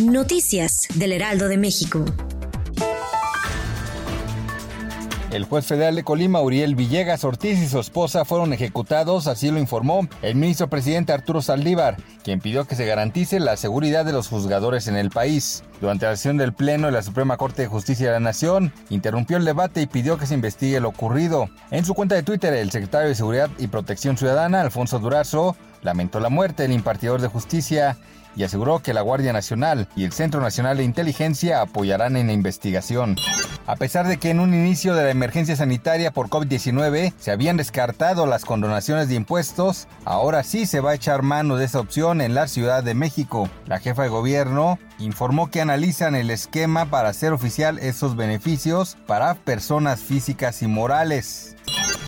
Noticias 0.00 0.88
del 0.94 1.12
Heraldo 1.12 1.48
de 1.48 1.58
México. 1.58 2.04
El 5.30 5.44
juez 5.44 5.66
federal 5.66 5.94
de 5.94 6.02
Colima, 6.02 6.40
Uriel 6.40 6.74
Villegas 6.74 7.24
Ortiz 7.24 7.58
y 7.58 7.68
su 7.68 7.78
esposa 7.78 8.24
fueron 8.24 8.52
ejecutados, 8.52 9.26
así 9.26 9.50
lo 9.50 9.58
informó 9.58 10.06
el 10.22 10.34
ministro 10.34 10.68
presidente 10.68 11.12
Arturo 11.12 11.40
Saldívar, 11.40 11.96
quien 12.22 12.40
pidió 12.40 12.66
que 12.66 12.74
se 12.74 12.86
garantice 12.86 13.38
la 13.38 13.56
seguridad 13.56 14.04
de 14.04 14.12
los 14.12 14.28
juzgadores 14.28 14.88
en 14.88 14.96
el 14.96 15.10
país. 15.10 15.62
Durante 15.80 16.06
la 16.06 16.16
sesión 16.16 16.36
del 16.36 16.52
Pleno 16.52 16.86
de 16.86 16.92
la 16.92 17.02
Suprema 17.02 17.36
Corte 17.36 17.62
de 17.62 17.68
Justicia 17.68 18.06
de 18.06 18.12
la 18.12 18.20
Nación, 18.20 18.72
interrumpió 18.90 19.36
el 19.36 19.44
debate 19.44 19.82
y 19.82 19.86
pidió 19.86 20.18
que 20.18 20.26
se 20.26 20.34
investigue 20.34 20.80
lo 20.80 20.88
ocurrido. 20.88 21.48
En 21.70 21.84
su 21.84 21.94
cuenta 21.94 22.14
de 22.14 22.22
Twitter, 22.22 22.52
el 22.54 22.70
secretario 22.70 23.08
de 23.08 23.14
Seguridad 23.14 23.50
y 23.58 23.68
Protección 23.68 24.16
Ciudadana, 24.16 24.60
Alfonso 24.60 24.98
Durazo, 24.98 25.56
lamentó 25.82 26.20
la 26.20 26.28
muerte 26.28 26.62
del 26.62 26.72
impartidor 26.72 27.20
de 27.20 27.28
justicia 27.28 27.96
y 28.34 28.44
aseguró 28.44 28.80
que 28.80 28.94
la 28.94 29.02
Guardia 29.02 29.32
Nacional 29.32 29.88
y 29.94 30.04
el 30.04 30.12
Centro 30.12 30.40
Nacional 30.40 30.78
de 30.78 30.84
Inteligencia 30.84 31.60
apoyarán 31.60 32.16
en 32.16 32.28
la 32.28 32.32
investigación. 32.32 33.16
A 33.66 33.76
pesar 33.76 34.08
de 34.08 34.16
que 34.16 34.30
en 34.30 34.40
un 34.40 34.54
inicio 34.54 34.94
de 34.94 35.04
la 35.04 35.10
emergencia 35.10 35.54
sanitaria 35.54 36.10
por 36.10 36.28
COVID-19 36.28 37.12
se 37.18 37.30
habían 37.30 37.56
descartado 37.56 38.26
las 38.26 38.44
condonaciones 38.44 39.08
de 39.08 39.14
impuestos, 39.14 39.86
ahora 40.04 40.42
sí 40.42 40.66
se 40.66 40.80
va 40.80 40.92
a 40.92 40.94
echar 40.94 41.22
mano 41.22 41.56
de 41.56 41.66
esa 41.66 41.80
opción 41.80 42.20
en 42.20 42.34
la 42.34 42.48
Ciudad 42.48 42.82
de 42.82 42.94
México. 42.94 43.48
La 43.66 43.78
jefa 43.78 44.02
de 44.02 44.08
gobierno 44.08 44.78
informó 44.98 45.50
que 45.50 45.60
analizan 45.60 46.14
el 46.14 46.30
esquema 46.30 46.86
para 46.86 47.10
hacer 47.10 47.32
oficial 47.32 47.78
esos 47.78 48.16
beneficios 48.16 48.96
para 49.06 49.34
personas 49.34 50.00
físicas 50.00 50.62
y 50.62 50.66
morales. 50.66 51.56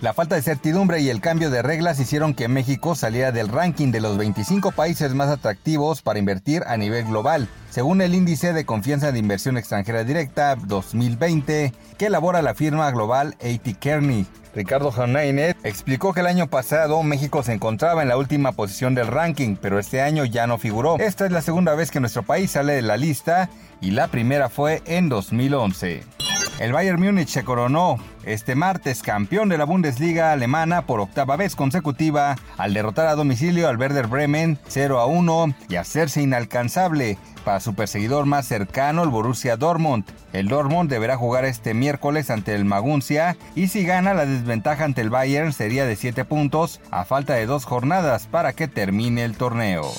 La 0.04 0.12
falta 0.12 0.34
de 0.34 0.42
certidumbre 0.42 1.00
y 1.00 1.08
el 1.08 1.22
cambio 1.22 1.48
de 1.48 1.62
reglas 1.62 1.98
hicieron 1.98 2.34
que 2.34 2.46
México 2.46 2.94
saliera 2.94 3.32
del 3.32 3.48
ranking 3.48 3.90
de 3.90 4.02
los 4.02 4.18
25 4.18 4.72
países 4.72 5.14
más 5.14 5.30
atractivos 5.30 6.02
para 6.02 6.18
invertir 6.18 6.62
a 6.66 6.76
nivel 6.76 7.06
global, 7.06 7.48
según 7.70 8.02
el 8.02 8.14
índice 8.14 8.52
de 8.52 8.66
confianza 8.66 9.12
de 9.12 9.18
inversión 9.18 9.56
extranjera 9.56 10.04
directa 10.04 10.56
2020 10.56 11.72
que 11.96 12.06
elabora 12.06 12.42
la 12.42 12.54
firma 12.54 12.90
global 12.90 13.34
AT 13.40 13.78
Kearney. 13.80 14.26
Ricardo 14.54 14.92
Janainer 14.92 15.56
explicó 15.64 16.12
que 16.12 16.20
el 16.20 16.26
año 16.26 16.48
pasado 16.48 17.02
México 17.02 17.42
se 17.42 17.54
encontraba 17.54 18.02
en 18.02 18.10
la 18.10 18.18
última 18.18 18.52
posición 18.52 18.94
del 18.94 19.06
ranking, 19.06 19.56
pero 19.56 19.78
este 19.78 20.02
año 20.02 20.26
ya 20.26 20.46
no 20.46 20.58
figuró. 20.58 20.98
Esta 20.98 21.24
es 21.24 21.32
la 21.32 21.40
segunda 21.40 21.74
vez 21.74 21.90
que 21.90 22.00
nuestro 22.00 22.24
país 22.24 22.50
sale 22.50 22.74
de 22.74 22.82
la 22.82 22.98
lista 22.98 23.48
y 23.80 23.92
la 23.92 24.08
primera 24.08 24.50
fue 24.50 24.82
en 24.84 25.08
2011. 25.08 26.13
El 26.60 26.72
Bayern 26.72 27.02
Múnich 27.02 27.28
se 27.28 27.44
coronó 27.44 27.98
este 28.24 28.54
martes 28.54 29.02
campeón 29.02 29.48
de 29.48 29.58
la 29.58 29.64
Bundesliga 29.64 30.32
alemana 30.32 30.86
por 30.86 31.00
octava 31.00 31.36
vez 31.36 31.56
consecutiva 31.56 32.36
al 32.56 32.72
derrotar 32.72 33.08
a 33.08 33.16
domicilio 33.16 33.68
al 33.68 33.76
Werder 33.76 34.06
Bremen 34.06 34.58
0 34.68 35.00
a 35.00 35.06
1 35.06 35.54
y 35.68 35.76
hacerse 35.76 36.22
inalcanzable 36.22 37.18
para 37.44 37.60
su 37.60 37.74
perseguidor 37.74 38.24
más 38.24 38.46
cercano, 38.46 39.02
el 39.02 39.10
Borussia 39.10 39.56
Dortmund. 39.56 40.04
El 40.32 40.48
Dortmund 40.48 40.88
deberá 40.88 41.16
jugar 41.16 41.44
este 41.44 41.74
miércoles 41.74 42.30
ante 42.30 42.54
el 42.54 42.64
Maguncia 42.64 43.36
y 43.54 43.68
si 43.68 43.84
gana 43.84 44.14
la 44.14 44.24
desventaja 44.24 44.84
ante 44.84 45.00
el 45.00 45.10
Bayern 45.10 45.52
sería 45.52 45.84
de 45.84 45.96
7 45.96 46.24
puntos 46.24 46.80
a 46.90 47.04
falta 47.04 47.34
de 47.34 47.46
dos 47.46 47.64
jornadas 47.64 48.28
para 48.28 48.52
que 48.52 48.68
termine 48.68 49.24
el 49.24 49.36
torneo. 49.36 49.92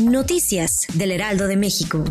Noticias 0.00 0.86
del 0.94 1.12
Heraldo 1.12 1.46
de 1.46 1.56
México. 1.56 2.04